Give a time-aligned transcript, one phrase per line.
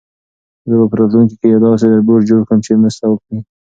[0.67, 3.39] زه به په راتلونکي کې یو داسې روبوټ جوړ کړم چې مرسته وکړي.